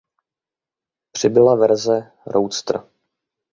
[1.11, 2.83] Přibyla verze roadster.